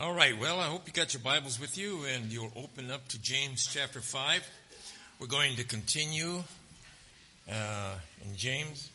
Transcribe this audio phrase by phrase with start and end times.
[0.00, 3.06] All right, well, I hope you got your Bibles with you and you'll open up
[3.08, 4.48] to James chapter 5.
[5.18, 6.42] We're going to continue
[7.52, 8.88] uh, in James.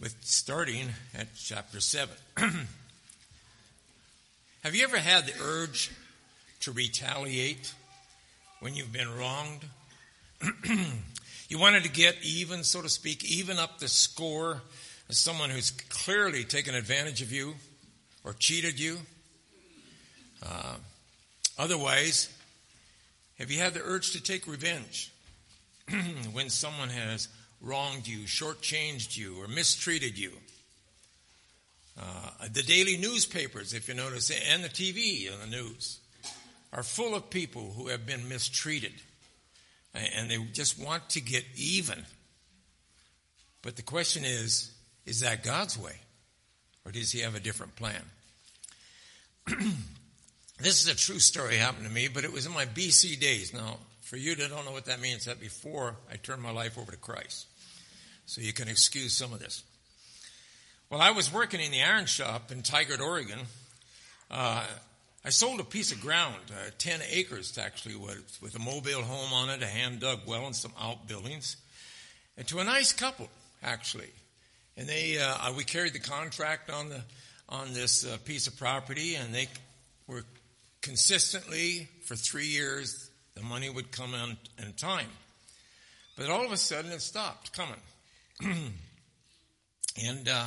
[0.00, 2.14] With starting at chapter 7.
[4.64, 5.90] Have you ever had the urge
[6.60, 7.74] to retaliate
[8.60, 9.66] when you've been wronged?
[11.50, 14.62] you wanted to get even, so to speak, even up the score
[15.08, 17.54] as someone who's clearly taken advantage of you
[18.24, 18.98] or cheated you.
[20.42, 20.76] Uh,
[21.58, 22.32] otherwise,
[23.38, 25.12] have you had the urge to take revenge
[26.32, 27.28] when someone has
[27.60, 30.32] wronged you, shortchanged you, or mistreated you?
[32.00, 35.98] Uh, the daily newspapers, if you notice, and the TV and the news
[36.72, 38.92] are full of people who have been mistreated
[39.94, 42.04] and they just want to get even.
[43.62, 44.72] But the question is,
[45.08, 45.96] is that God's way?
[46.84, 48.02] Or does he have a different plan?
[50.58, 53.54] this is a true story happened to me, but it was in my BC days.
[53.54, 56.78] Now, for you that don't know what that means, that before I turned my life
[56.78, 57.46] over to Christ.
[58.26, 59.64] So you can excuse some of this.
[60.90, 63.40] Well, I was working in the iron shop in Tigard, Oregon.
[64.30, 64.64] Uh,
[65.24, 69.32] I sold a piece of ground, uh, 10 acres actually, with, with a mobile home
[69.32, 71.56] on it, a hand dug well, and some outbuildings,
[72.36, 73.28] and to a nice couple,
[73.62, 74.10] actually.
[74.78, 77.02] And they, uh, we carried the contract on the
[77.48, 79.48] on this uh, piece of property, and they
[80.06, 80.22] were
[80.82, 83.10] consistently for three years.
[83.34, 85.08] The money would come in in time,
[86.16, 87.80] but all of a sudden it stopped coming,
[90.06, 90.46] and uh,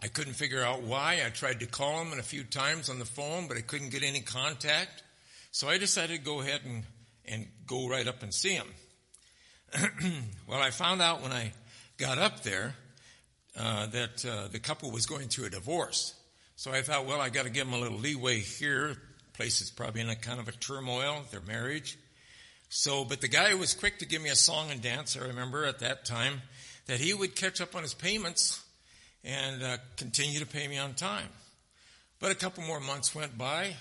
[0.00, 1.22] I couldn't figure out why.
[1.24, 4.02] I tried to call them a few times on the phone, but I couldn't get
[4.02, 5.04] any contact.
[5.52, 6.82] So I decided to go ahead and
[7.24, 8.68] and go right up and see them.
[10.48, 11.52] well, I found out when I
[11.96, 12.74] got up there
[13.58, 16.14] uh, that uh, the couple was going through a divorce.
[16.56, 18.96] So I thought, well, I got to give them a little leeway here.
[19.34, 21.98] Place is probably in a kind of a turmoil, their marriage.
[22.68, 25.16] So, but the guy was quick to give me a song and dance.
[25.16, 26.42] I remember at that time
[26.86, 28.62] that he would catch up on his payments
[29.24, 31.28] and uh, continue to pay me on time.
[32.20, 33.74] But a couple more months went by,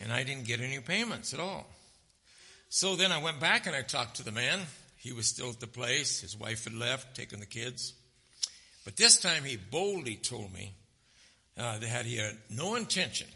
[0.00, 1.66] and I didn't get any payments at all.
[2.68, 4.60] So then I went back and I talked to the man.
[4.96, 6.20] He was still at the place.
[6.20, 7.94] His wife had left, taken the kids.
[8.84, 10.72] But this time he boldly told me
[11.58, 13.28] uh, that he had no intention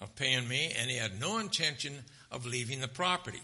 [0.00, 1.92] of paying me and he had no intention
[2.30, 3.40] of leaving the property.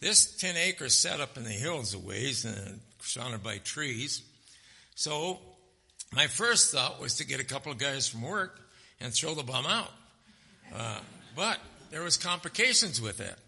[0.00, 4.22] This 10 acres set up in the hills a ways and surrounded by trees.
[4.94, 5.38] So
[6.14, 8.60] my first thought was to get a couple of guys from work
[9.00, 9.90] and throw the bum out.
[10.74, 11.00] Uh,
[11.36, 11.58] but
[11.90, 13.38] there was complications with that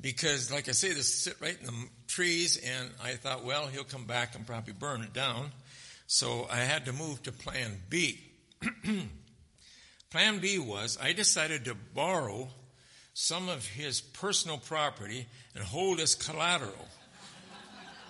[0.00, 1.72] because, like I say, this sit right in the
[2.06, 5.50] trees, and I thought, well, he'll come back and probably burn it down.
[6.08, 8.18] So I had to move to plan B.
[10.10, 12.48] plan B was I decided to borrow
[13.12, 16.88] some of his personal property and hold as collateral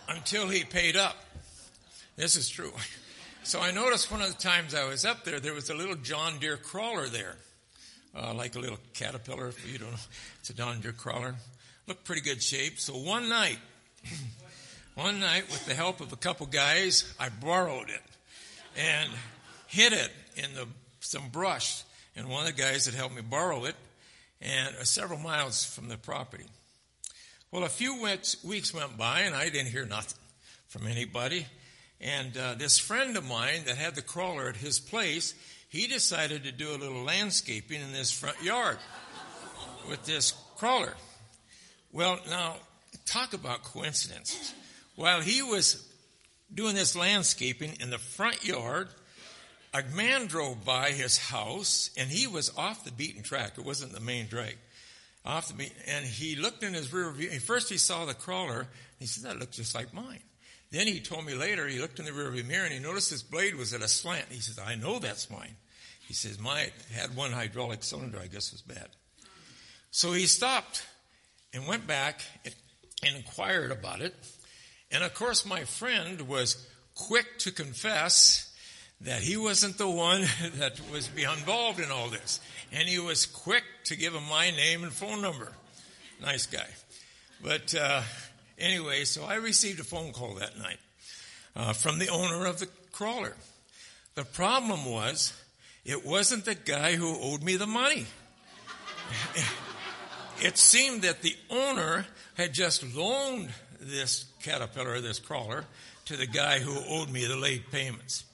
[0.08, 1.16] until he paid up.
[2.16, 2.72] This is true.
[3.44, 5.94] So I noticed one of the times I was up there, there was a little
[5.94, 7.36] John Deere crawler there,
[8.14, 9.48] uh, like a little caterpillar.
[9.48, 9.96] If you don't know,
[10.40, 11.34] it's a John Deere crawler.
[11.86, 12.78] Looked pretty good shape.
[12.78, 13.56] So one night,
[14.98, 18.02] one night, with the help of a couple guys, I borrowed it
[18.76, 19.08] and
[19.68, 20.66] hid it in the,
[20.98, 21.84] some brush.
[22.16, 23.76] And one of the guys had helped me borrow it,
[24.42, 26.46] and uh, several miles from the property.
[27.52, 30.18] Well, a few weeks went by, and I didn't hear nothing
[30.66, 31.46] from anybody.
[32.00, 35.32] And uh, this friend of mine that had the crawler at his place,
[35.68, 38.78] he decided to do a little landscaping in this front yard
[39.88, 40.94] with this crawler.
[41.92, 42.56] Well, now,
[43.06, 44.54] talk about coincidences.
[44.98, 45.88] While he was
[46.52, 48.88] doing this landscaping in the front yard,
[49.72, 53.52] a man drove by his house and he was off the beaten track.
[53.58, 54.58] It wasn't the main drag.
[55.24, 57.30] Off the beat, and he looked in his rear view.
[57.38, 58.66] First, he saw the crawler.
[58.98, 60.24] he said, "That looks just like mine."
[60.72, 63.10] Then he told me later he looked in the rear view mirror and he noticed
[63.10, 64.26] his blade was at a slant.
[64.32, 65.54] He says, "I know that's mine."
[66.08, 68.18] He says, "My had one hydraulic cylinder.
[68.18, 68.88] I guess was bad."
[69.92, 70.82] So he stopped
[71.52, 74.16] and went back and inquired about it.
[74.90, 78.54] And of course, my friend was quick to confess
[79.00, 80.20] that he wasn't the one
[80.56, 82.40] that was involved in all this.
[82.72, 85.52] And he was quick to give him my name and phone number.
[86.20, 86.66] Nice guy.
[87.42, 88.02] But uh,
[88.58, 90.78] anyway, so I received a phone call that night
[91.54, 93.34] uh, from the owner of the crawler.
[94.14, 95.32] The problem was,
[95.84, 98.06] it wasn't the guy who owed me the money.
[100.42, 105.64] it seemed that the owner had just loaned this caterpillar, this crawler,
[106.06, 108.24] to the guy who owed me the late payments.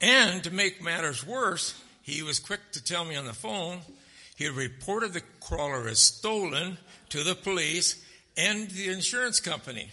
[0.00, 3.80] And to make matters worse, he was quick to tell me on the phone
[4.40, 6.78] he reported the crawler as stolen
[7.10, 8.02] to the police
[8.38, 9.90] and the insurance company.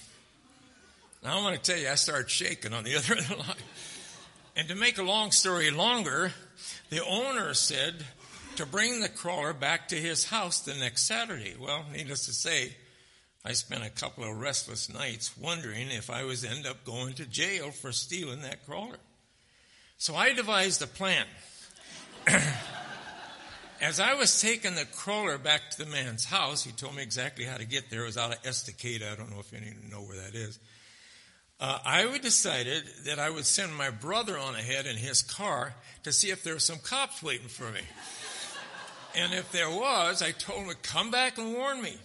[1.22, 3.36] Now, I want to tell you, I started shaking on the other end of the
[3.36, 3.58] line.
[4.56, 6.32] And to make a long story longer,
[6.90, 8.06] the owner said
[8.56, 11.56] to bring the crawler back to his house the next Saturday.
[11.60, 12.74] Well, needless to say,
[13.48, 17.26] I spent a couple of restless nights wondering if I was end up going to
[17.26, 18.98] jail for stealing that crawler.
[19.98, 21.26] So I devised a plan.
[23.82, 27.46] As I was taking the crawler back to the man's house, he told me exactly
[27.46, 28.04] how to get there.
[28.04, 29.14] It was out of Estacada.
[29.14, 30.60] I don't know if any of you know where that is.
[31.62, 35.74] Uh, I decided that I would send my brother on ahead in his car
[36.04, 37.80] to see if there were some cops waiting for me.
[39.16, 41.96] and if there was, I told him to come back and warn me.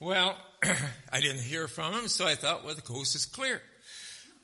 [0.00, 0.36] Well,
[1.12, 3.60] I didn't hear from him, so I thought, well, the coast is clear.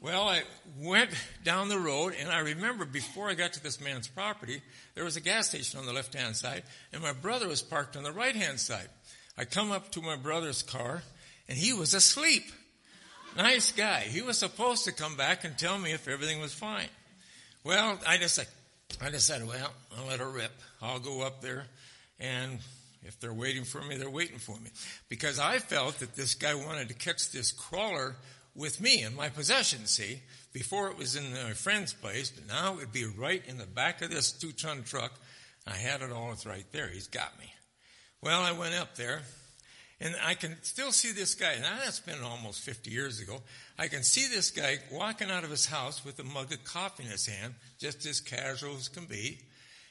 [0.00, 0.42] Well, I
[0.78, 1.10] went
[1.44, 4.62] down the road, and I remember before I got to this man's property,
[4.94, 6.62] there was a gas station on the left hand side,
[6.92, 8.88] and my brother was parked on the right hand side.
[9.36, 11.02] I come up to my brother's car,
[11.48, 12.44] and he was asleep.
[13.36, 14.00] Nice guy.
[14.00, 16.88] He was supposed to come back and tell me if everything was fine.
[17.62, 18.40] Well, I just
[19.02, 20.52] I decided, well, I'll let her rip.
[20.80, 21.66] I'll go up there,
[22.18, 22.58] and
[23.02, 24.70] if they're waiting for me, they're waiting for me.
[25.08, 28.16] Because I felt that this guy wanted to catch this crawler
[28.54, 30.20] with me in my possession, see?
[30.52, 33.66] Before it was in my friend's place, but now it would be right in the
[33.66, 35.12] back of this two ton truck.
[35.66, 36.88] I had it all, it's right there.
[36.88, 37.52] He's got me.
[38.22, 39.22] Well, I went up there,
[40.00, 41.56] and I can still see this guy.
[41.60, 43.40] Now that's been almost 50 years ago.
[43.78, 47.04] I can see this guy walking out of his house with a mug of coffee
[47.04, 49.40] in his hand, just as casual as can be.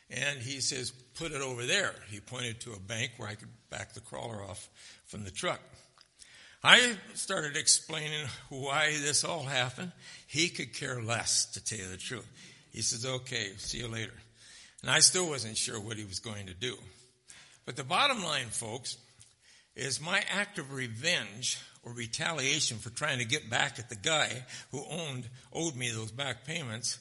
[0.09, 1.93] And he says, put it over there.
[2.09, 4.69] He pointed to a bank where I could back the crawler off
[5.05, 5.59] from the truck.
[6.63, 9.91] I started explaining why this all happened.
[10.27, 12.27] He could care less, to tell you the truth.
[12.71, 14.13] He says, okay, see you later.
[14.81, 16.75] And I still wasn't sure what he was going to do.
[17.65, 18.97] But the bottom line, folks,
[19.75, 24.43] is my act of revenge or retaliation for trying to get back at the guy
[24.71, 26.99] who owned, owed me those back payments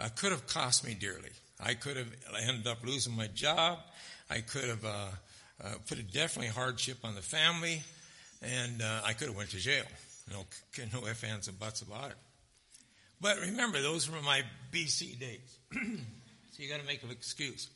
[0.00, 1.30] uh, could have cost me dearly.
[1.60, 2.08] I could have
[2.46, 3.78] ended up losing my job.
[4.30, 5.06] I could have uh,
[5.64, 7.82] uh, put a definitely hardship on the family,
[8.42, 9.84] and uh, I could have went to jail.
[10.30, 10.44] No,
[10.92, 12.16] no ifs, ands, and buts about it.
[13.20, 15.58] But remember, those were my BC days.
[15.72, 17.68] so you got to make an excuse.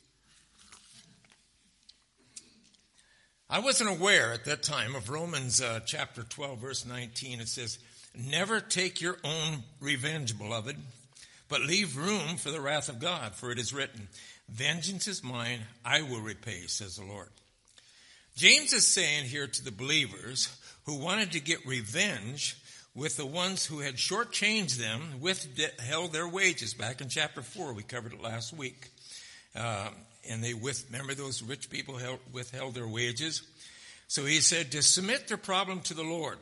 [3.49, 7.41] I wasn't aware at that time of Romans uh, chapter 12, verse 19.
[7.41, 7.77] It says,
[8.15, 10.77] Never take your own revenge, beloved,
[11.53, 14.07] but leave room for the wrath of God, for it is written,
[14.49, 17.29] Vengeance is mine, I will repay, says the Lord.
[18.35, 20.49] James is saying here to the believers
[20.87, 22.57] who wanted to get revenge
[22.95, 26.73] with the ones who had shortchanged them, withheld their wages.
[26.73, 28.89] Back in chapter 4, we covered it last week.
[29.55, 29.89] Uh,
[30.27, 33.43] and they with, remember those rich people held, withheld their wages.
[34.07, 36.39] So he said to submit their problem to the Lord,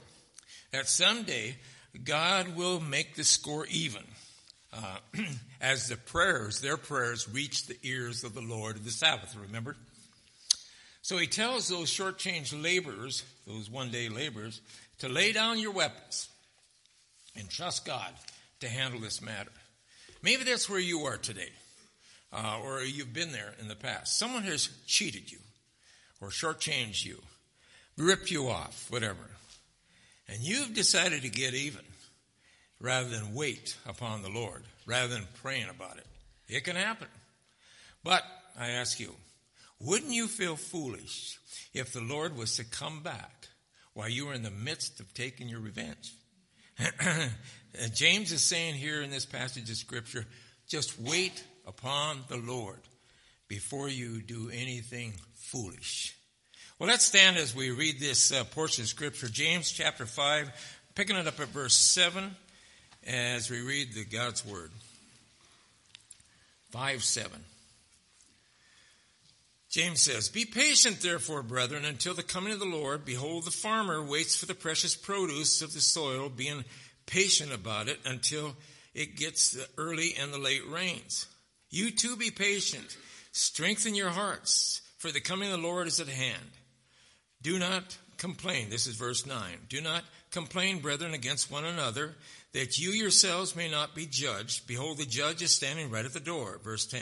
[0.72, 1.58] that someday
[2.02, 4.06] God will make the score even
[4.74, 4.98] uh,
[5.62, 9.76] as the prayers, their prayers, reach the ears of the Lord of the Sabaoth, remember?
[11.02, 14.62] So he tells those shortchanged laborers, those one day laborers,
[15.00, 16.30] to lay down your weapons
[17.36, 18.14] and trust God
[18.60, 19.52] to handle this matter.
[20.22, 21.50] Maybe that's where you are today,
[22.32, 24.18] uh, or you've been there in the past.
[24.18, 25.40] Someone has cheated you,
[26.22, 27.20] or shortchanged you,
[27.98, 29.32] ripped you off, whatever.
[30.28, 31.82] And you've decided to get even
[32.82, 36.06] rather than wait upon the Lord, rather than praying about it.
[36.50, 37.08] It can happen.
[38.04, 38.24] But
[38.60, 39.14] I ask you,
[39.80, 41.40] wouldn't you feel foolish
[41.74, 43.48] if the Lord was to come back
[43.94, 46.14] while you were in the midst of taking your revenge?
[47.94, 50.26] James is saying here in this passage of Scripture,
[50.68, 52.80] just wait upon the Lord
[53.48, 56.16] before you do anything foolish.
[56.80, 59.28] Well, let's stand as we read this uh, portion of Scripture.
[59.28, 60.52] James chapter 5,
[60.96, 62.36] picking it up at verse 7
[63.08, 64.72] as we read the God's Word.
[66.72, 67.32] 5 7.
[69.70, 73.06] James says, Be patient, therefore, brethren, until the coming of the Lord.
[73.06, 76.66] Behold, the farmer waits for the precious produce of the soil, being
[77.06, 78.56] patient about it until
[78.94, 81.26] it gets the early and the late rains.
[81.70, 82.98] You too be patient.
[83.32, 86.52] Strengthen your hearts, for the coming of the Lord is at hand.
[87.42, 88.70] Do not complain.
[88.70, 89.38] This is verse 9.
[89.70, 92.14] Do not complain, brethren, against one another
[92.54, 94.68] that you yourselves may not be judged.
[94.68, 96.60] Behold, the judge is standing right at the door.
[96.64, 97.02] Verse 10.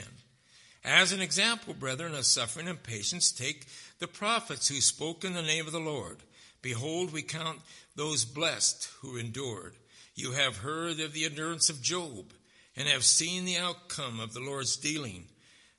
[0.84, 3.66] As an example, brethren, of suffering and patience, take
[3.98, 6.18] the prophets who spoke in the name of the Lord.
[6.62, 7.60] Behold, we count
[7.96, 9.74] those blessed who endured.
[10.14, 12.32] You have heard of the endurance of Job
[12.76, 15.24] and have seen the outcome of the Lord's dealing,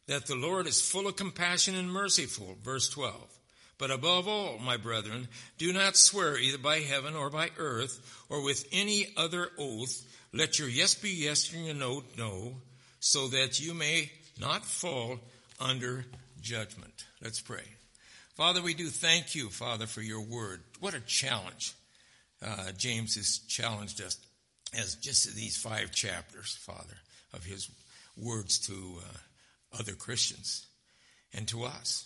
[0.07, 2.57] that the Lord is full of compassion and merciful.
[2.61, 3.15] Verse 12.
[3.81, 8.43] But above all, my brethren, do not swear either by heaven or by earth or
[8.43, 10.05] with any other oath.
[10.31, 12.57] Let your yes be yes and your no, no,
[12.99, 15.17] so that you may not fall
[15.59, 16.05] under
[16.41, 16.93] judgment.
[17.23, 17.63] Let's pray.
[18.35, 20.61] Father, we do thank you, Father, for your word.
[20.79, 21.73] What a challenge.
[22.39, 24.15] Uh, James has challenged us
[24.77, 26.97] as just these five chapters, Father,
[27.33, 27.67] of his
[28.15, 30.67] words to uh, other Christians
[31.33, 32.05] and to us.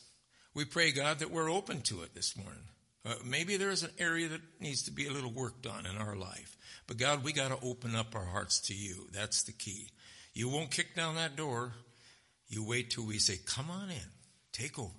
[0.56, 2.64] We pray, God, that we're open to it this morning.
[3.06, 5.98] Uh, maybe there is an area that needs to be a little work done in
[5.98, 6.58] our life.
[6.88, 9.08] But God, we got to open up our hearts to you.
[9.12, 9.90] That's the key.
[10.34, 11.74] You won't kick down that door.
[12.48, 14.10] You wait till we say, come on in.
[14.54, 14.92] Take over.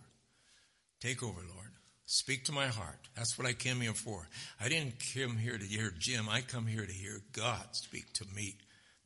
[1.00, 1.70] Take over, Lord.
[2.04, 3.08] Speak to my heart.
[3.16, 4.28] That's what I came here for.
[4.60, 6.28] I didn't come here to hear Jim.
[6.28, 8.56] I come here to hear God speak to me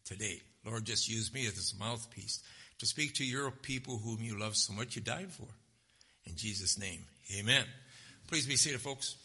[0.04, 0.40] today.
[0.66, 2.42] Lord, just use me as his mouthpiece
[2.80, 5.46] to speak to your people whom you love so much you died for.
[6.30, 7.04] In Jesus' name,
[7.36, 7.64] amen.
[8.28, 9.16] Please be seated, folks.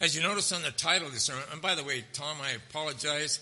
[0.00, 2.52] As you notice on the title of the sermon, and by the way, Tom, I
[2.52, 3.40] apologize.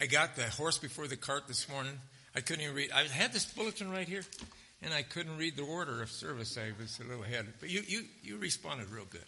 [0.00, 1.92] I got the horse before the cart this morning.
[2.34, 2.90] I couldn't even read.
[2.90, 4.22] I had this bulletin right here
[4.82, 6.56] and I couldn't read the order of service.
[6.56, 7.46] I was a little ahead.
[7.60, 9.20] But you, you, you responded real good.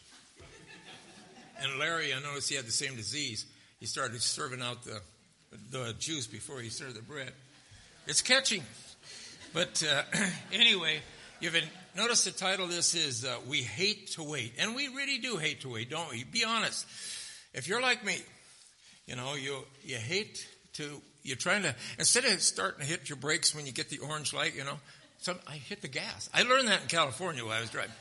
[1.61, 3.45] And Larry, I noticed he had the same disease.
[3.81, 5.01] He started serving out the,
[5.71, 7.33] the juice before he served the bread.
[8.07, 8.63] It's catching.
[9.52, 10.02] But uh,
[10.52, 11.00] anyway,
[11.40, 11.64] you've been,
[11.97, 14.55] notice the title of this is uh, We Hate to Wait.
[14.59, 16.25] And we really do hate to wait, don't we?
[16.25, 16.87] Be honest.
[17.55, 18.19] If you're like me,
[19.07, 23.17] you know, you, you hate to, you're trying to, instead of starting to hit your
[23.17, 24.78] brakes when you get the orange light, you know,
[25.47, 26.31] I hit the gas.
[26.33, 27.93] I learned that in California while I was driving.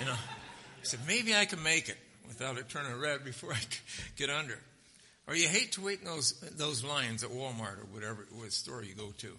[0.00, 3.58] You know, I said, maybe I can make it without it turning red before I
[4.16, 4.58] get under.
[5.28, 8.82] Or you hate to wait in those, those lines at Walmart or whatever what store
[8.82, 9.36] you go to.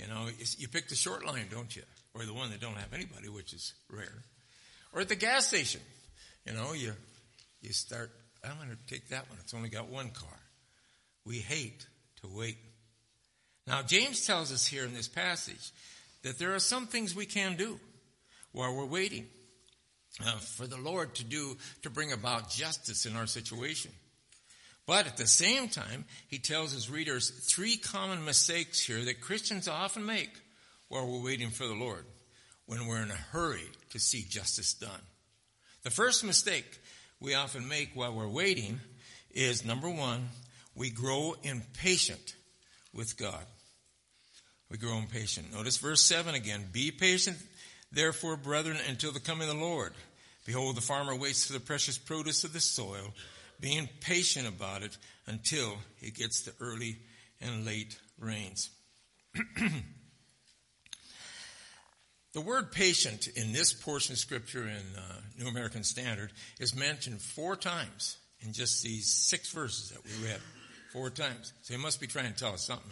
[0.00, 1.82] You know, you pick the short line, don't you?
[2.14, 4.22] Or the one that don't have anybody, which is rare.
[4.92, 5.80] Or at the gas station,
[6.46, 6.92] you know, you,
[7.60, 8.10] you start,
[8.42, 9.38] I'm going to take that one.
[9.42, 10.38] It's only got one car.
[11.26, 11.86] We hate
[12.22, 12.56] to wait.
[13.66, 15.70] Now, James tells us here in this passage
[16.22, 17.78] that there are some things we can do
[18.52, 19.26] while we're waiting
[20.24, 23.92] uh, for the Lord to do, to bring about justice in our situation.
[24.86, 29.68] But at the same time, he tells his readers three common mistakes here that Christians
[29.68, 30.30] often make
[30.88, 32.04] while we're waiting for the Lord
[32.66, 35.00] when we're in a hurry to see justice done.
[35.82, 36.78] The first mistake
[37.20, 38.80] we often make while we're waiting
[39.30, 40.28] is number one,
[40.74, 42.34] we grow impatient
[42.92, 43.44] with God
[44.70, 45.52] we grow impatient.
[45.52, 46.64] Notice verse 7 again.
[46.72, 47.36] Be patient,
[47.90, 49.92] therefore, brethren, until the coming of the Lord.
[50.46, 53.12] Behold, the farmer waits for the precious produce of the soil,
[53.60, 56.98] being patient about it until he gets the early
[57.40, 58.70] and late rains.
[62.32, 67.20] the word patient in this portion of scripture in uh, New American Standard is mentioned
[67.20, 70.40] four times in just these six verses that we read.
[70.92, 71.52] Four times.
[71.62, 72.90] So he must be trying to tell us something.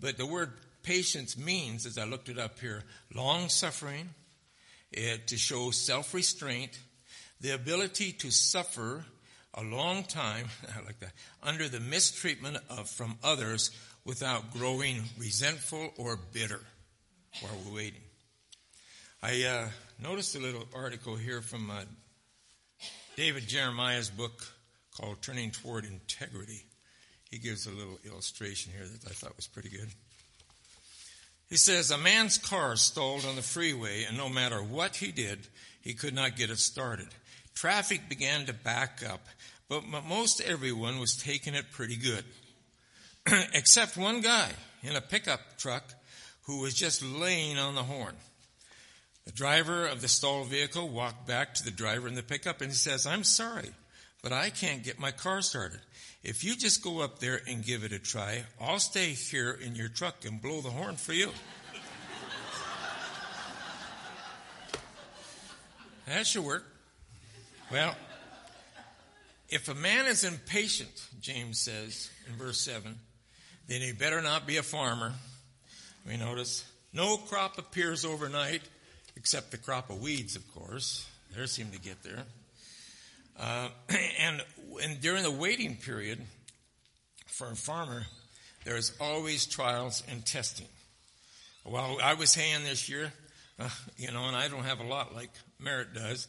[0.00, 0.52] But the word
[0.82, 2.82] patience means, as I looked it up here,
[3.14, 4.10] long suffering,
[4.92, 6.78] to show self restraint,
[7.40, 9.04] the ability to suffer
[9.56, 10.46] a long time,
[10.84, 13.70] like that, under the mistreatment of from others
[14.04, 16.60] without growing resentful or bitter
[17.40, 18.00] while we're waiting.
[19.22, 19.68] I uh,
[20.00, 21.82] noticed a little article here from uh,
[23.16, 24.46] David Jeremiah's book
[24.96, 26.64] called Turning Toward Integrity.
[27.30, 29.88] He gives a little illustration here that I thought was pretty good.
[31.48, 35.38] He says, A man's car stalled on the freeway, and no matter what he did,
[35.80, 37.08] he could not get it started.
[37.56, 39.26] Traffic began to back up,
[39.66, 42.22] but most everyone was taking it pretty good.
[43.54, 44.50] Except one guy
[44.82, 45.94] in a pickup truck
[46.42, 48.14] who was just laying on the horn.
[49.24, 52.70] The driver of the stalled vehicle walked back to the driver in the pickup and
[52.70, 53.70] he says, I'm sorry,
[54.22, 55.80] but I can't get my car started.
[56.22, 59.74] If you just go up there and give it a try, I'll stay here in
[59.74, 61.30] your truck and blow the horn for you.
[66.06, 66.75] that should work.
[67.70, 67.96] Well,
[69.48, 72.94] if a man is impatient, James says in verse 7,
[73.66, 75.12] then he better not be a farmer.
[76.06, 78.62] We notice no crop appears overnight,
[79.16, 81.08] except the crop of weeds, of course.
[81.36, 82.22] They seem to get there.
[83.38, 83.68] Uh,
[84.20, 84.42] and,
[84.82, 86.20] and during the waiting period
[87.26, 88.06] for a farmer,
[88.64, 90.68] there's always trials and testing.
[91.64, 93.12] While I was haying this year,
[93.58, 96.28] uh, you know, and I don't have a lot like Merritt does,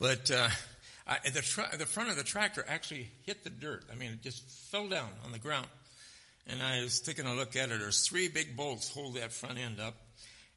[0.00, 0.48] but uh,
[1.06, 3.84] I, the, tra- the front of the tractor actually hit the dirt.
[3.90, 5.66] I mean, it just fell down on the ground.
[6.46, 7.78] And I was taking a look at it.
[7.80, 9.94] There's three big bolts hold that front end up.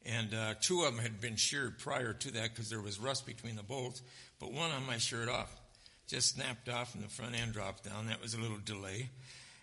[0.06, 3.26] And uh, two of them had been sheared prior to that because there was rust
[3.26, 4.02] between the bolts.
[4.40, 5.52] But one of them I sheared off.
[6.08, 8.08] Just snapped off and the front end dropped down.
[8.08, 9.10] That was a little delay.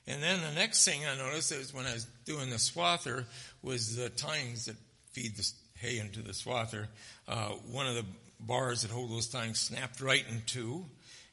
[0.09, 3.25] And then the next thing I noticed is when I was doing the swather
[3.63, 4.77] was the tines that
[5.13, 5.49] feed the
[5.79, 6.87] hay into the swather.
[7.29, 8.05] Uh, one of the
[8.47, 10.85] bars that hold those things snapped right in two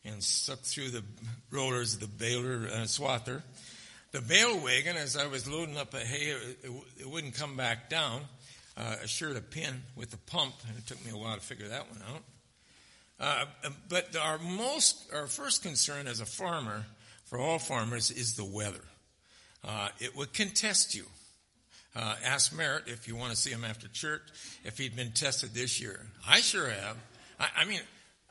[0.06, 1.04] and sucked through the
[1.52, 3.42] rollers of the baler uh, swather.
[4.12, 7.56] The bale wagon, as I was loading up a hay, it, it, it wouldn't come
[7.56, 8.22] back down.
[8.76, 11.42] Uh, I sheared a pin with the pump, and it took me a while to
[11.42, 12.24] figure that one out.
[13.20, 16.86] Uh, but our most, our first concern as a farmer,
[17.26, 18.80] for all farmers, is the weather.
[19.64, 21.04] Uh, it would contest you.
[21.96, 24.22] Uh, ask Merritt if you want to see him after church
[24.64, 26.06] if he'd been tested this year.
[26.28, 26.98] I sure have.
[27.40, 27.80] I, I mean,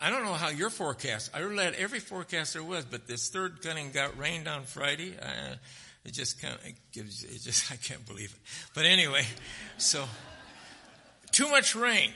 [0.00, 1.30] I don't know how your forecast.
[1.34, 5.14] I read every forecast there was, but this third cutting got rained on Friday.
[5.20, 5.56] Uh,
[6.04, 6.60] it just kind of
[6.92, 7.24] gives.
[7.24, 8.40] It just I can't believe it.
[8.74, 9.24] But anyway,
[9.76, 10.04] so
[11.32, 12.12] too much rain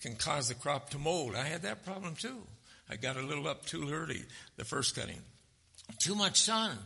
[0.00, 1.36] can cause the crop to mold.
[1.36, 2.42] I had that problem too.
[2.88, 4.24] I got a little up too early
[4.56, 5.20] the first cutting.
[5.98, 6.78] Too much sun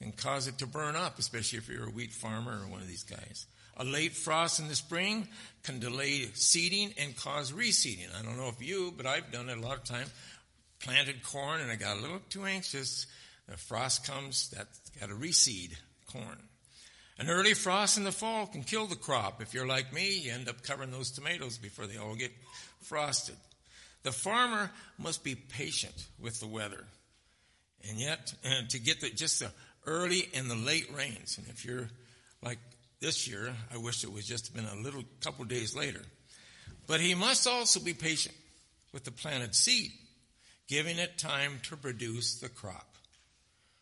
[0.00, 2.88] can cause it to burn up, especially if you're a wheat farmer or one of
[2.88, 3.46] these guys.
[3.76, 5.28] A late frost in the spring
[5.62, 8.08] can delay seeding and cause reseeding.
[8.18, 10.06] I don't know if you, but I've done it a lot of time.
[10.80, 13.06] Planted corn and I got a little too anxious.
[13.48, 15.76] The frost comes, that's got to reseed
[16.12, 16.38] corn.
[17.18, 19.42] An early frost in the fall can kill the crop.
[19.42, 22.32] If you're like me, you end up covering those tomatoes before they all get
[22.82, 23.36] frosted.
[24.02, 26.84] The farmer must be patient with the weather.
[27.88, 29.50] And yet, and to get the, just the
[29.86, 31.38] early and the late rains.
[31.38, 31.88] And if you're
[32.42, 32.58] like
[33.00, 36.02] this year, I wish it was just been a little couple days later.
[36.86, 38.34] But he must also be patient
[38.92, 39.92] with the planted seed,
[40.68, 42.96] giving it time to produce the crop.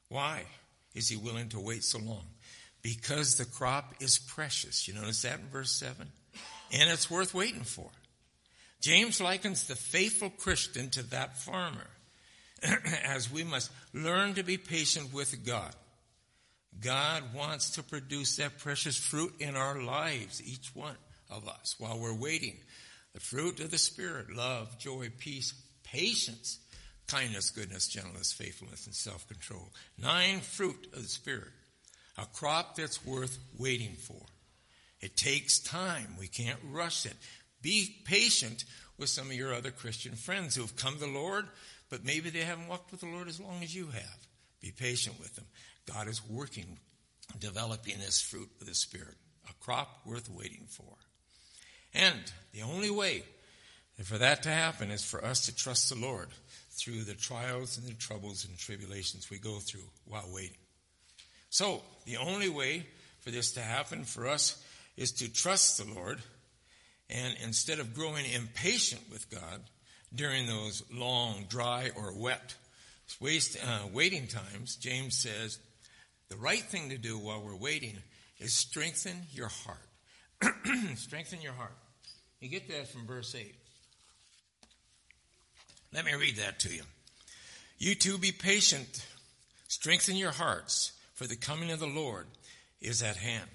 [0.09, 0.43] Why
[0.95, 2.25] is he willing to wait so long?
[2.83, 4.87] Because the crop is precious.
[4.87, 6.07] You notice that in verse 7?
[6.73, 7.91] And it's worth waiting for.
[8.81, 11.87] James likens the faithful Christian to that farmer,
[13.05, 15.75] as we must learn to be patient with God.
[16.81, 20.97] God wants to produce that precious fruit in our lives, each one
[21.31, 22.57] of us, while we're waiting.
[23.15, 26.59] The fruit of the Spirit love, joy, peace, patience,
[27.09, 29.73] kindness, goodness, gentleness, faithfulness, and self control.
[30.01, 31.49] Nine fruit of the Spirit.
[32.17, 34.21] A crop that's worth waiting for.
[35.01, 36.17] It takes time.
[36.19, 37.15] We can't rush it.
[37.63, 38.65] Be patient
[38.99, 41.47] with some of your other Christian friends who have come to the Lord,
[41.89, 44.27] but maybe they haven't walked with the Lord as long as you have.
[44.61, 45.47] Be patient with them.
[45.93, 46.79] God is working,
[47.39, 49.17] developing this fruit of the Spirit,
[49.49, 50.97] a crop worth waiting for.
[51.95, 52.19] And
[52.53, 53.23] the only way
[54.03, 56.29] for that to happen is for us to trust the Lord
[56.71, 60.57] through the trials and the troubles and tribulations we go through while waiting.
[61.51, 62.87] So, the only way
[63.21, 64.63] for this to happen for us
[64.97, 66.21] is to trust the Lord,
[67.09, 69.63] and instead of growing impatient with God
[70.15, 72.55] during those long, dry, or wet
[73.21, 75.59] waste, uh, waiting times, James says,
[76.29, 77.97] the right thing to do while we're waiting
[78.39, 79.79] is strengthen your heart.
[80.97, 81.77] strengthen your heart.
[82.41, 83.55] You get that from verse 8.
[85.93, 86.83] Let me read that to you.
[87.79, 89.07] You too be patient.
[89.69, 92.27] Strengthen your hearts, for the coming of the Lord
[92.81, 93.49] is at hand.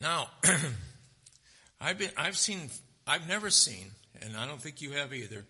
[0.00, 0.28] Now,
[1.80, 2.70] I've been, I've seen,
[3.06, 3.90] I've never seen,
[4.22, 5.44] and I don't think you have either,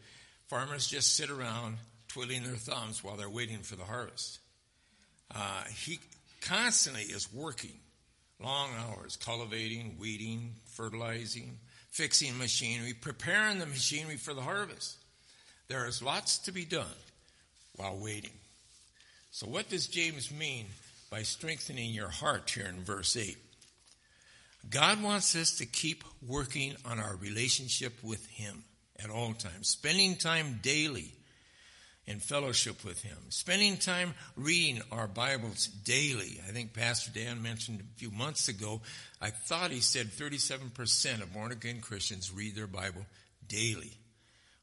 [0.49, 1.79] farmers just sit around
[2.09, 4.39] twiddling their thumbs while they're waiting for the harvest.
[5.35, 6.01] Uh, he
[6.41, 7.79] constantly is working
[8.43, 11.59] long hours, cultivating, weeding, fertilizing,
[11.91, 14.97] fixing machinery, preparing the machinery for the harvest.
[15.69, 16.87] There is lots to be done
[17.77, 18.33] while waiting.
[19.31, 20.67] So, what does James mean
[21.11, 23.37] by strengthening your heart here in verse 8?
[24.71, 28.65] God wants us to keep working on our relationship with Him
[29.03, 31.13] at all times, spending time daily
[32.09, 36.41] in fellowship with Him, spending time reading our Bibles daily.
[36.49, 38.81] I think Pastor Dan mentioned a few months ago,
[39.21, 43.05] I thought he said 37% of born again Christians read their Bible
[43.47, 43.93] daily.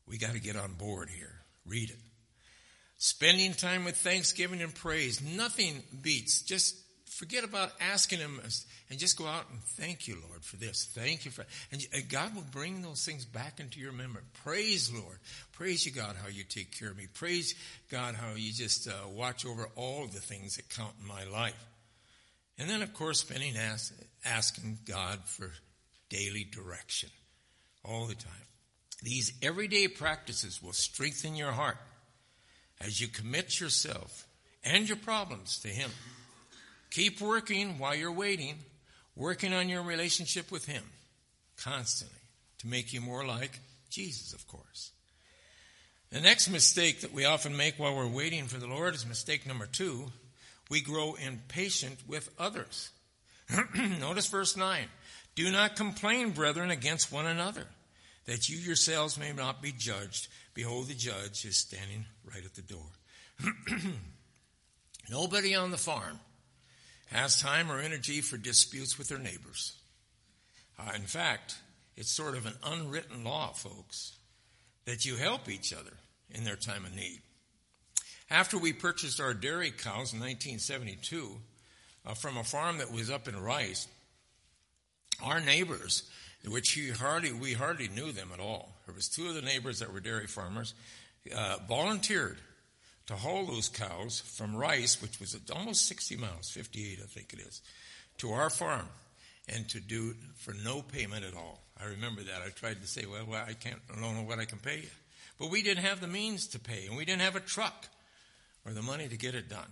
[0.07, 1.33] We got to get on board here.
[1.67, 1.99] Read it.
[2.97, 5.21] Spending time with thanksgiving and praise.
[5.21, 6.75] Nothing beats just
[7.15, 8.41] forget about asking Him
[8.89, 10.89] and just go out and thank you, Lord, for this.
[10.93, 14.23] Thank you for, and God will bring those things back into your memory.
[14.43, 15.17] Praise, Lord.
[15.53, 17.07] Praise you, God, how you take care of me.
[17.13, 17.55] Praise
[17.89, 21.65] God, how you just uh, watch over all the things that count in my life.
[22.57, 23.93] And then, of course, spending ask,
[24.25, 25.51] asking God for
[26.09, 27.09] daily direction
[27.83, 28.33] all the time.
[29.03, 31.77] These everyday practices will strengthen your heart
[32.81, 34.27] as you commit yourself
[34.63, 35.91] and your problems to Him.
[36.91, 38.55] Keep working while you're waiting,
[39.15, 40.83] working on your relationship with Him
[41.57, 42.17] constantly
[42.59, 44.91] to make you more like Jesus, of course.
[46.11, 49.45] The next mistake that we often make while we're waiting for the Lord is mistake
[49.45, 50.11] number two.
[50.69, 52.91] We grow impatient with others.
[53.99, 54.85] Notice verse 9.
[55.35, 57.65] Do not complain, brethren, against one another,
[58.25, 60.27] that you yourselves may not be judged.
[60.53, 62.87] Behold, the judge is standing right at the door.
[65.09, 66.19] Nobody on the farm
[67.15, 69.73] has time or energy for disputes with their neighbors.
[70.77, 71.55] Uh, in fact,
[71.95, 74.17] it's sort of an unwritten law, folks,
[74.85, 75.93] that you help each other
[76.29, 77.21] in their time of need.
[78.29, 81.37] After we purchased our dairy cows in 1972
[82.05, 83.87] uh, from a farm that was up in Rice,
[85.23, 86.09] our neighbors,
[86.47, 89.93] which hardly, we hardly knew them at all, there was two of the neighbors that
[89.93, 90.73] were dairy farmers,
[91.35, 92.37] uh, volunteered
[93.07, 97.39] to haul those cows from Rice, which was almost 60 miles, 58 I think it
[97.39, 97.61] is,
[98.19, 98.87] to our farm
[99.47, 101.61] and to do it for no payment at all.
[101.79, 102.41] I remember that.
[102.45, 104.77] I tried to say, well, well I can't, I don't know what I can pay
[104.77, 104.89] you.
[105.39, 107.87] But we didn't have the means to pay, and we didn't have a truck
[108.65, 109.71] or the money to get it done.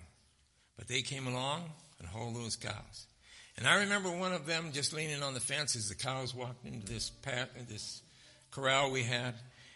[0.78, 1.64] But they came along
[2.00, 3.06] and hauled those cows.
[3.58, 6.66] And I remember one of them just leaning on the fence as the cows walked
[6.66, 7.12] into this
[7.70, 8.02] this
[8.52, 9.36] corral we had,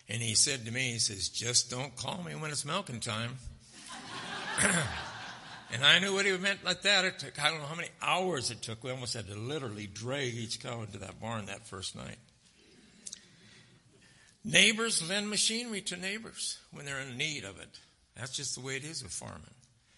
[0.10, 3.38] and he said to me, he says, "Just don't call me when it's milking time."
[5.74, 7.06] and I knew what he meant like that.
[7.06, 8.84] It took I don't know how many hours it took.
[8.84, 12.18] We almost had to literally drag each cow into that barn that first night.
[14.44, 17.80] Neighbors lend machinery to neighbors when they're in need of it.
[18.16, 19.44] That's just the way it is with farming.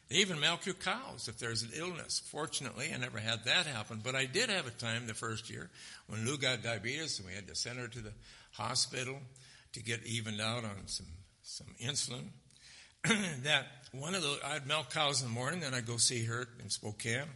[0.10, 2.20] They even milk your cows if there's an illness.
[2.32, 5.70] Fortunately, I never had that happen, but I did have a time the first year
[6.08, 8.14] when Lou got diabetes and we had to send her to the
[8.54, 9.20] hospital
[9.74, 11.06] to get evened out on some,
[11.44, 12.30] some insulin.
[13.44, 16.48] that one of the, I'd milk cows in the morning, then I'd go see her
[16.62, 17.28] in Spokane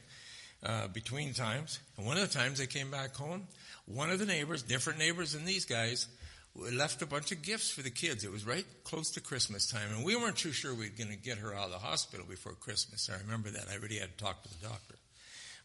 [0.63, 1.79] uh, between times.
[1.97, 3.47] And one of the times I came back home,
[3.85, 6.07] one of the neighbors, different neighbors than these guys,
[6.55, 8.23] left a bunch of gifts for the kids.
[8.23, 11.09] It was right close to Christmas time, and we weren't too sure we were going
[11.09, 13.09] to get her out of the hospital before Christmas.
[13.09, 13.65] I remember that.
[13.71, 14.95] I already had to talk to the doctor.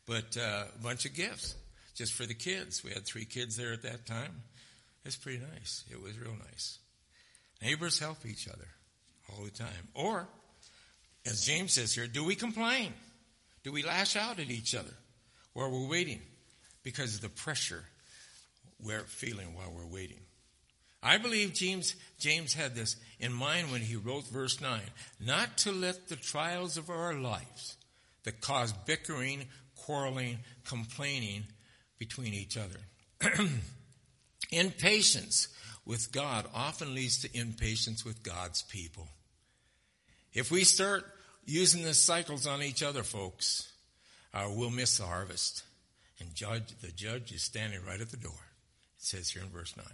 [0.07, 1.55] But uh, a bunch of gifts
[1.95, 2.83] just for the kids.
[2.83, 4.43] We had three kids there at that time.
[5.09, 5.85] It's pretty nice.
[5.91, 6.81] It was real nice.
[7.63, 8.69] Neighbors help each other
[9.31, 9.89] all the time.
[9.95, 10.29] Or,
[11.25, 12.93] as James says here, do we complain?
[13.65, 14.93] Do we lash out at each other
[15.55, 16.21] while we're waiting
[16.83, 17.85] because of the pressure
[18.85, 20.21] we're feeling while we're waiting?
[21.03, 24.79] I believe James, James had this in mind when he wrote verse 9
[25.25, 27.79] not to let the trials of our lives
[28.25, 31.45] that cause bickering, quarreling, complaining
[31.99, 33.39] between each other.
[34.51, 35.49] impatience
[35.85, 39.09] with God often leads to impatience with God's people.
[40.33, 41.05] If we start
[41.47, 43.73] using the cycles on each other, folks,
[44.35, 45.65] uh, we'll miss the harvest.
[46.21, 48.33] And judge, the judge is standing right at the door.
[48.33, 49.87] It says here in verse 9.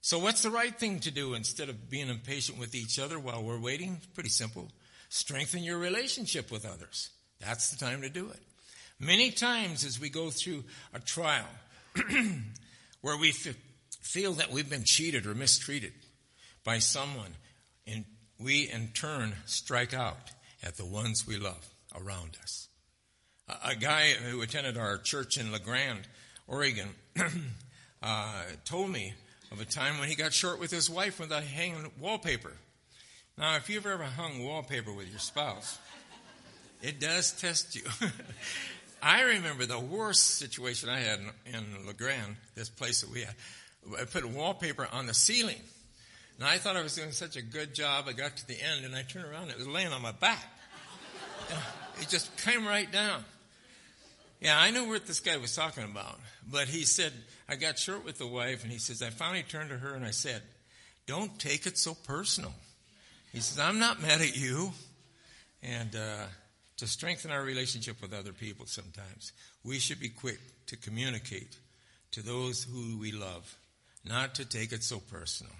[0.00, 3.42] So, what's the right thing to do instead of being impatient with each other while
[3.42, 4.00] we're waiting?
[4.14, 4.68] Pretty simple.
[5.08, 7.10] Strengthen your relationship with others.
[7.40, 8.40] That's the time to do it.
[9.00, 10.62] Many times, as we go through
[10.94, 11.48] a trial
[13.00, 13.32] where we
[14.06, 15.92] feel that we've been cheated or mistreated
[16.64, 17.32] by someone,
[17.86, 18.04] and
[18.38, 20.30] we in turn strike out
[20.62, 22.68] at the ones we love around us.
[23.48, 26.06] A, a guy who attended our church in La Grande,
[26.46, 26.88] Oregon,
[28.02, 29.12] uh, told me
[29.50, 32.52] of a time when he got short with his wife without hanging wallpaper.
[33.36, 35.78] Now, if you've ever hung wallpaper with your spouse,
[36.80, 37.82] it does test you.
[39.02, 43.22] I remember the worst situation I had in, in La Grande, this place that we
[43.22, 43.34] had.
[44.00, 45.60] I put wallpaper on the ceiling.
[46.38, 48.06] And I thought I was doing such a good job.
[48.08, 50.12] I got to the end and I turned around and it was laying on my
[50.12, 50.44] back.
[52.00, 53.24] it just came right down.
[54.40, 56.18] Yeah, I knew what this guy was talking about.
[56.50, 57.12] But he said,
[57.48, 60.04] I got short with the wife, and he says, I finally turned to her and
[60.04, 60.42] I said,
[61.06, 62.52] Don't take it so personal.
[63.32, 64.72] He says, I'm not mad at you.
[65.62, 66.26] And uh,
[66.76, 69.32] to strengthen our relationship with other people sometimes,
[69.64, 71.56] we should be quick to communicate
[72.12, 73.56] to those who we love,
[74.06, 75.52] not to take it so personal.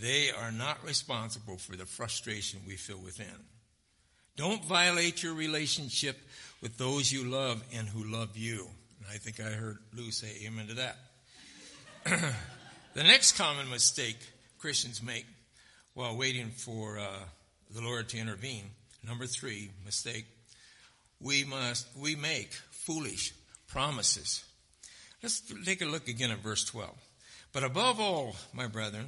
[0.00, 3.26] They are not responsible for the frustration we feel within.
[4.36, 6.16] Don't violate your relationship
[6.62, 8.68] with those you love and who love you.
[8.98, 10.96] And I think I heard Lou say amen to that.
[12.94, 14.16] the next common mistake
[14.58, 15.26] Christians make
[15.94, 17.18] while waiting for uh,
[17.74, 18.70] the Lord to intervene,
[19.06, 20.26] number three mistake,
[21.20, 23.34] we must we make foolish
[23.66, 24.44] promises.
[25.22, 26.90] Let's take a look again at verse 12.
[27.52, 29.06] But above all, my brethren,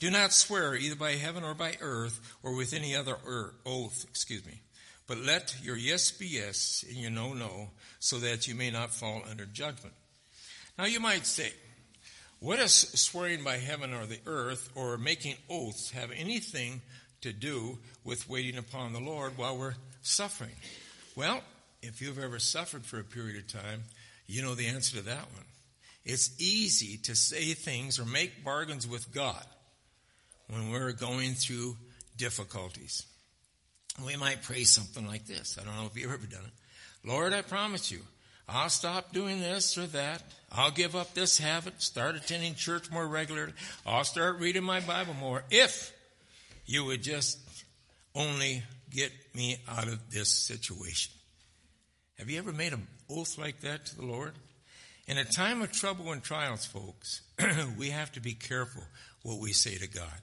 [0.00, 3.16] do not swear either by heaven or by earth or with any other
[3.64, 4.60] oath, excuse me.
[5.06, 8.92] But let your yes be yes and your no no, so that you may not
[8.92, 9.94] fall under judgment.
[10.78, 11.52] Now you might say,
[12.40, 16.82] what does swearing by heaven or the earth or making oaths have anything
[17.20, 20.56] to do with waiting upon the Lord while we're suffering?
[21.16, 21.42] Well,
[21.80, 23.84] if you've ever suffered for a period of time,
[24.26, 25.44] you know the answer to that one.
[26.04, 29.44] It's easy to say things or make bargains with God
[30.48, 31.76] when we're going through
[32.16, 33.06] difficulties.
[34.04, 35.58] We might pray something like this.
[35.60, 37.08] I don't know if you've ever done it.
[37.08, 38.00] Lord, I promise you,
[38.48, 40.22] I'll stop doing this or that.
[40.52, 43.52] I'll give up this habit, start attending church more regularly.
[43.86, 45.92] I'll start reading my Bible more if
[46.66, 47.38] you would just
[48.14, 51.12] only get me out of this situation.
[52.18, 54.34] Have you ever made an oath like that to the Lord?
[55.06, 57.20] In a time of trouble and trials, folks,
[57.78, 58.82] we have to be careful
[59.22, 60.20] what we say to God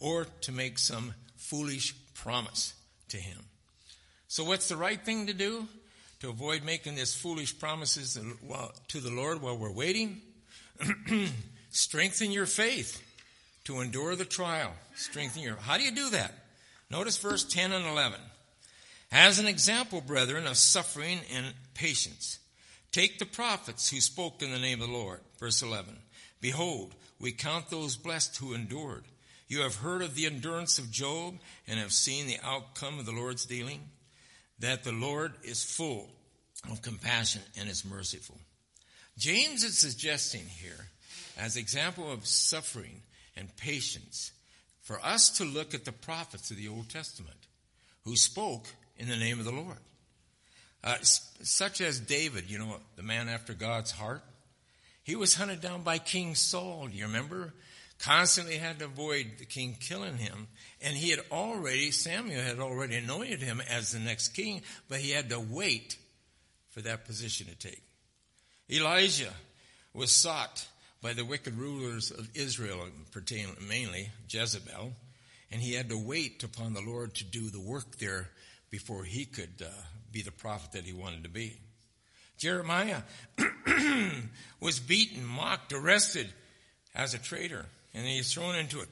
[0.00, 2.74] or to make some foolish promise
[3.08, 3.38] to Him.
[4.28, 5.66] So, what's the right thing to do
[6.20, 8.16] to avoid making these foolish promises
[8.88, 10.20] to the Lord while we're waiting?
[11.70, 13.02] Strengthen your faith
[13.64, 14.72] to endure the trial.
[14.94, 15.56] Strengthen your.
[15.56, 16.32] How do you do that?
[16.90, 18.20] Notice verse 10 and 11.
[19.10, 22.38] As an example, brethren, of suffering and patience
[22.94, 25.18] Take the prophets who spoke in the name of the Lord.
[25.40, 25.96] Verse 11.
[26.40, 29.02] Behold, we count those blessed who endured.
[29.48, 31.34] You have heard of the endurance of Job
[31.66, 33.80] and have seen the outcome of the Lord's dealing,
[34.60, 36.08] that the Lord is full
[36.70, 38.38] of compassion and is merciful.
[39.18, 40.86] James is suggesting here,
[41.36, 43.02] as example of suffering
[43.36, 44.30] and patience,
[44.82, 47.48] for us to look at the prophets of the Old Testament
[48.04, 49.78] who spoke in the name of the Lord.
[50.84, 54.22] Uh, such as David, you know, the man after God's heart.
[55.02, 57.54] He was hunted down by King Saul, do you remember?
[57.98, 60.46] Constantly had to avoid the king killing him.
[60.82, 65.10] And he had already, Samuel had already anointed him as the next king, but he
[65.10, 65.96] had to wait
[66.68, 67.82] for that position to take.
[68.70, 69.32] Elijah
[69.94, 70.66] was sought
[71.00, 72.88] by the wicked rulers of Israel,
[73.66, 74.92] mainly Jezebel,
[75.50, 78.30] and he had to wait upon the Lord to do the work there
[78.70, 79.70] before he could uh,
[80.14, 81.58] be the prophet that he wanted to be.
[82.38, 83.02] Jeremiah
[84.60, 86.32] was beaten, mocked, arrested
[86.94, 88.86] as a traitor, and he's thrown into a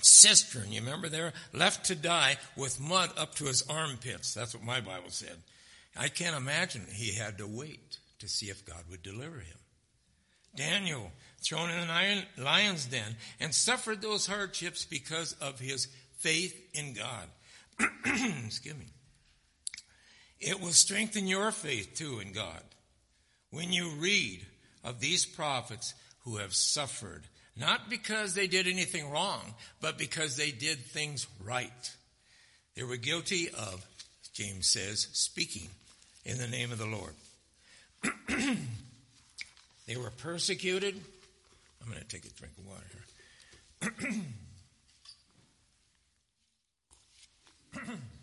[0.00, 0.72] cistern.
[0.72, 1.32] You remember there?
[1.52, 4.34] Left to die with mud up to his armpits.
[4.34, 5.36] That's what my Bible said.
[5.96, 9.58] I can't imagine he had to wait to see if God would deliver him.
[10.54, 11.10] Daniel,
[11.40, 15.88] thrown in the lion's den, and suffered those hardships because of his
[16.18, 17.28] faith in God.
[18.44, 18.86] Excuse me.
[20.40, 22.62] It will strengthen your faith too in God
[23.50, 24.44] when you read
[24.84, 27.22] of these prophets who have suffered,
[27.56, 31.92] not because they did anything wrong, but because they did things right.
[32.76, 33.84] They were guilty of,
[34.32, 35.68] James says, speaking
[36.24, 37.14] in the name of the Lord.
[39.86, 40.94] they were persecuted.
[41.82, 42.84] I'm going to take a drink of water
[43.80, 44.22] here.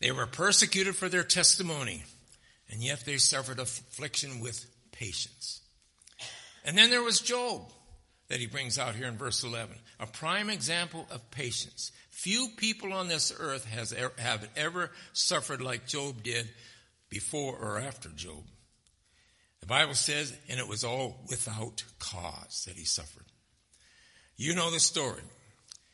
[0.00, 2.04] They were persecuted for their testimony,
[2.70, 5.60] and yet they suffered affliction with patience.
[6.64, 7.70] And then there was Job
[8.28, 11.90] that he brings out here in verse 11, a prime example of patience.
[12.10, 16.48] Few people on this earth has, have ever suffered like Job did
[17.08, 18.44] before or after Job.
[19.60, 23.24] The Bible says, and it was all without cause that he suffered.
[24.36, 25.22] You know the story.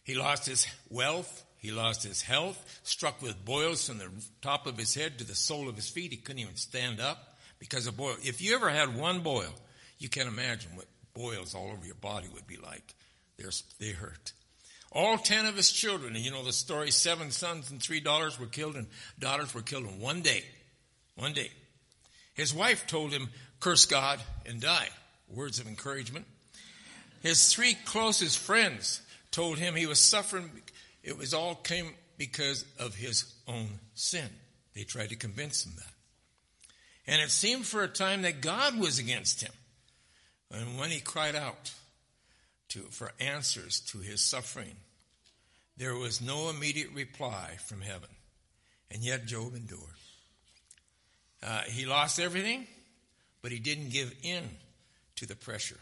[0.05, 4.09] He lost his wealth, he lost his health, struck with boils from the
[4.40, 6.12] top of his head to the sole of his feet.
[6.12, 8.14] He couldn't even stand up because of boil.
[8.22, 9.52] If you ever had one boil,
[9.98, 12.94] you can't imagine what boils all over your body would be like.
[13.37, 13.50] They're,
[13.81, 14.33] they hurt.
[14.92, 18.38] All ten of his children, and you know the story, seven sons and three daughters
[18.38, 18.87] were killed, and
[19.18, 20.44] daughters were killed in one day.
[21.16, 21.50] One day.
[22.35, 24.88] His wife told him, curse God and die.
[25.29, 26.26] Words of encouragement.
[27.22, 29.02] His three closest friends
[29.33, 30.50] told him he was suffering
[31.07, 34.29] it was all came because of his own sin.
[34.75, 35.92] They tried to convince him that.
[37.07, 39.53] And it seemed for a time that God was against him.
[40.53, 41.73] And when he cried out
[42.71, 44.77] to, for answers to his suffering,
[45.77, 48.11] there was no immediate reply from heaven.
[48.90, 49.81] And yet Job endured.
[51.40, 52.66] Uh, he lost everything,
[53.42, 54.42] but he didn't give in
[55.16, 55.79] to the pressure.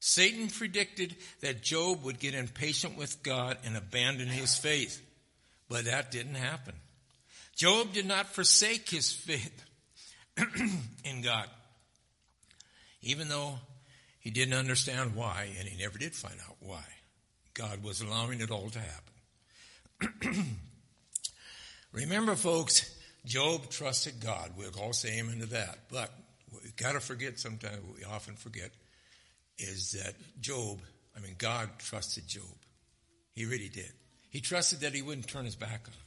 [0.00, 5.02] Satan predicted that Job would get impatient with God and abandon his faith,
[5.68, 6.74] but that didn't happen.
[7.56, 9.64] Job did not forsake his faith
[11.04, 11.48] in God,
[13.02, 13.58] even though
[14.20, 16.84] He didn't understand why, and he never did find out why.
[17.54, 18.78] God was allowing it all to
[20.00, 20.36] happen.
[21.92, 24.52] Remember, folks, Job trusted God.
[24.56, 25.78] We'll all say amen to that.
[25.90, 26.12] But
[26.52, 28.70] we've got to forget sometimes, we often forget,
[29.58, 30.78] is that Job,
[31.16, 32.42] I mean, God trusted Job.
[33.32, 33.92] He really did.
[34.30, 36.02] He trusted that he wouldn't turn his back on him.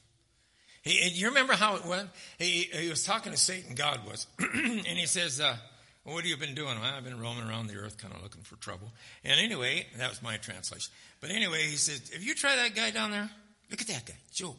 [0.84, 2.10] He, you remember how it went?
[2.40, 5.56] He, he was talking to Satan, God was, and he says, uh,
[6.04, 6.80] well, what have you been doing?
[6.80, 8.92] Well, I've been roaming around the earth kind of looking for trouble.
[9.24, 10.92] And anyway, that was my translation.
[11.20, 13.30] But anyway, he says, have you tried that guy down there?
[13.70, 14.56] Look at that guy, Job.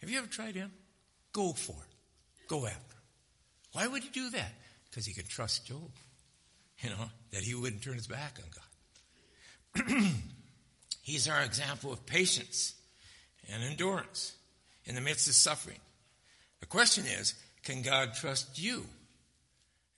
[0.00, 0.70] Have you ever tried him?
[1.32, 2.48] Go for it.
[2.48, 3.02] Go after him.
[3.72, 4.52] Why would he do that?
[4.88, 5.90] Because he could trust Job.
[6.80, 10.12] You know, that he wouldn't turn his back on God.
[11.02, 12.74] He's our example of patience
[13.52, 14.34] and endurance
[14.84, 15.78] in the midst of suffering.
[16.60, 18.84] The question is, can God trust you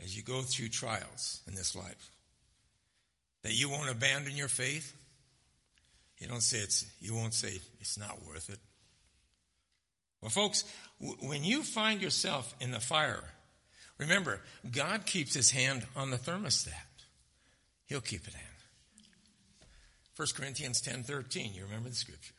[0.03, 2.11] as you go through trials in this life?
[3.43, 4.95] That you won't abandon your faith?
[6.19, 8.59] You don't say it's, you won't say it's not worth it.
[10.21, 10.65] Well, folks,
[10.99, 13.23] when you find yourself in the fire,
[13.99, 16.73] remember, God keeps his hand on the thermostat.
[17.87, 18.41] He'll keep it in.
[20.17, 22.35] 1 Corinthians 10 13, you remember the scripture.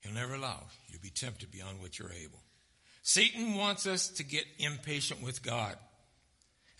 [0.00, 2.40] He'll never allow you to be tempted beyond what you're able.
[3.02, 5.76] Satan wants us to get impatient with God.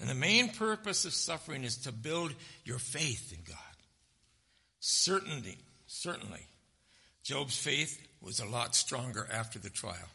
[0.00, 3.56] And the main purpose of suffering is to build your faith in God.
[4.80, 6.46] Certainly, certainly,
[7.22, 10.09] Job's faith was a lot stronger after the trial.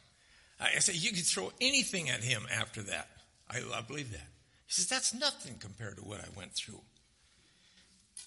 [0.59, 3.07] I say you could throw anything at him after that.
[3.51, 4.27] I, I believe that.
[4.67, 6.81] He says that's nothing compared to what I went through.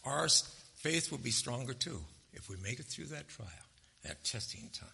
[0.05, 0.29] Our
[0.77, 2.01] faith will be stronger too
[2.33, 3.49] if we make it through that trial,
[4.03, 4.89] that testing time.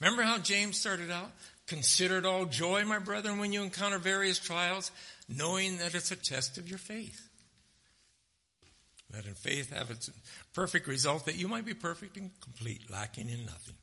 [0.00, 1.30] Remember how James started out?
[1.66, 4.90] Consider it all joy, my brethren, when you encounter various trials,
[5.28, 7.28] knowing that it's a test of your faith.
[9.12, 10.10] Let in faith have its
[10.54, 13.74] perfect result that you might be perfect and complete, lacking in nothing.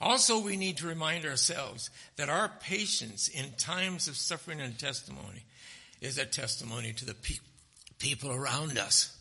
[0.00, 5.44] Also, we need to remind ourselves that our patience in times of suffering and testimony
[6.00, 7.34] is a testimony to the pe-
[7.98, 9.16] people around us.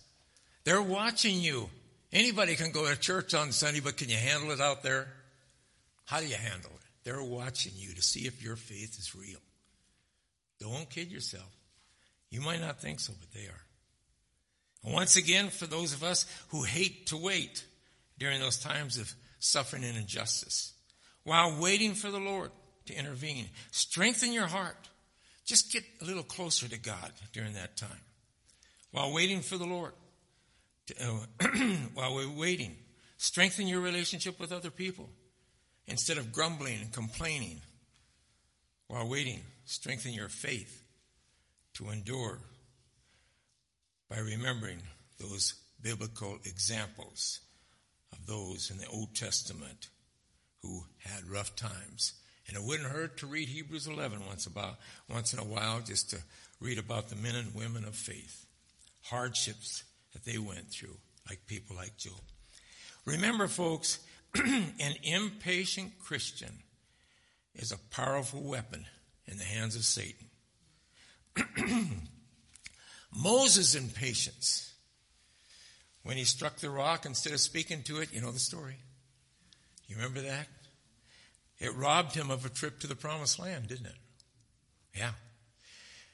[0.64, 1.70] They're watching you.
[2.14, 5.08] Anybody can go to church on Sunday, but can you handle it out there?
[6.06, 6.82] How do you handle it?
[7.04, 9.40] They're watching you to see if your faith is real.
[10.60, 11.50] Don't kid yourself.
[12.30, 13.62] You might not think so, but they are.
[14.84, 17.66] And once again, for those of us who hate to wait
[18.18, 20.74] during those times of suffering and injustice,
[21.24, 22.52] while waiting for the Lord
[22.86, 24.90] to intervene, strengthen your heart.
[25.46, 28.02] Just get a little closer to God during that time.
[28.92, 29.94] While waiting for the Lord,
[30.88, 31.48] to, uh,
[31.94, 32.76] while we're waiting,
[33.18, 35.10] strengthen your relationship with other people
[35.88, 37.62] instead of grumbling and complaining.
[38.88, 40.84] While waiting, strengthen your faith
[41.76, 42.40] to endure
[44.10, 44.80] by remembering
[45.20, 47.40] those biblical examples
[48.12, 49.90] of those in the Old Testament
[50.62, 52.14] who had rough times.
[52.48, 56.10] And it wouldn't hurt to read Hebrews 11 once about once in a while just
[56.12, 56.18] to
[56.60, 58.46] read about the men and women of faith,
[59.04, 60.98] hardships that they went through,
[61.30, 62.20] like people like Job.
[63.06, 64.00] Remember, folks,
[64.36, 66.64] an impatient Christian
[67.56, 68.86] is a powerful weapon
[69.28, 70.28] in the hands of Satan.
[73.16, 74.69] Moses' impatience
[76.04, 78.78] when he struck the rock, instead of speaking to it, you know the story.
[79.88, 80.48] You remember that?
[81.60, 83.96] It robbed him of a trip to the promised land, didn't it?
[84.96, 85.12] Yeah.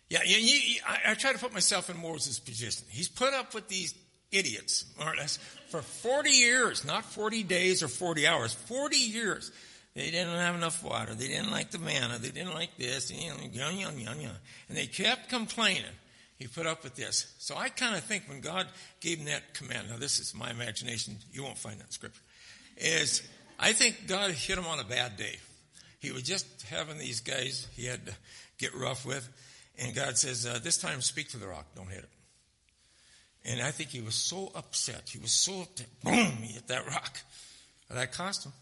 [0.09, 2.85] Yeah, you, you, I, I try to put myself in Moses' position.
[2.89, 3.93] He's put up with these
[4.31, 5.37] idiots, more or less,
[5.69, 9.51] for 40 years, not 40 days or 40 hours, 40 years.
[9.95, 11.15] They didn't have enough water.
[11.15, 12.17] They didn't like the manna.
[12.17, 13.11] They didn't like this.
[13.11, 15.83] And they kept complaining
[16.37, 17.33] he put up with this.
[17.39, 18.67] So I kind of think when God
[18.99, 22.21] gave him that command, now this is my imagination, you won't find that in scripture,
[22.77, 23.21] is
[23.59, 25.37] I think God hit him on a bad day.
[25.99, 28.13] He was just having these guys he had to
[28.57, 29.27] get rough with,
[29.79, 32.09] and God says, uh, This time speak to the rock, don't hit it.
[33.45, 35.09] And I think he was so upset.
[35.09, 35.87] He was so upset.
[36.03, 37.19] Boom, he hit that rock.
[37.89, 38.53] that cost him.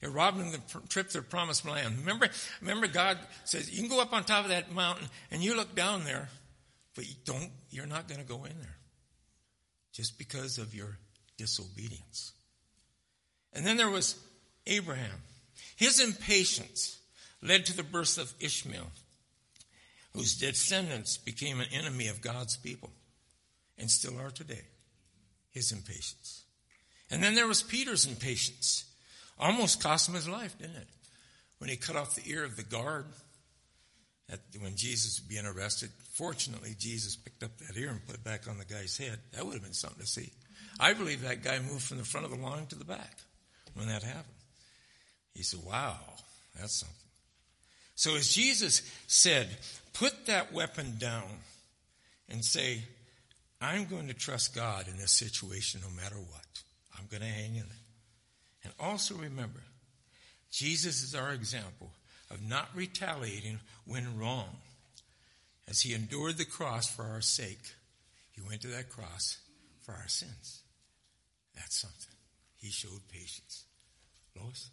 [0.00, 1.98] It robbed him the trip to the promised land.
[1.98, 2.28] Remember,
[2.60, 5.74] remember God says, you can go up on top of that mountain and you look
[5.74, 6.28] down there
[6.96, 8.78] but you don't, you're not going to go in there
[9.92, 10.96] just because of your
[11.36, 12.32] disobedience.
[13.52, 14.18] And then there was
[14.66, 15.22] Abraham.
[15.76, 16.98] His impatience
[17.42, 18.90] led to the birth of Ishmael,
[20.14, 22.90] whose descendants became an enemy of God's people
[23.78, 24.62] and still are today.
[25.50, 26.44] His impatience.
[27.10, 28.84] And then there was Peter's impatience.
[29.38, 30.88] Almost cost him his life, didn't it?
[31.58, 33.06] When he cut off the ear of the guard
[34.30, 35.90] at, when Jesus was being arrested.
[36.12, 39.18] Fortunately, Jesus picked up that ear and put it back on the guy's head.
[39.32, 40.32] That would have been something to see.
[40.78, 43.18] I believe that guy moved from the front of the line to the back
[43.74, 44.24] when that happened.
[45.34, 45.98] He said, Wow,
[46.58, 46.96] that's something.
[47.94, 49.48] So as Jesus said,
[49.94, 51.24] put that weapon down
[52.28, 52.82] and say,
[53.60, 56.62] I'm going to trust God in this situation no matter what.
[56.98, 57.82] I'm going to hang in it.
[58.64, 59.60] And also remember,
[60.50, 61.90] Jesus is our example
[62.30, 64.56] of not retaliating when wrong.
[65.68, 67.74] As he endured the cross for our sake,
[68.30, 69.38] he went to that cross
[69.82, 70.62] for our sins.
[71.54, 72.14] That's something.
[72.56, 73.64] He showed patience.
[74.36, 74.70] Lois?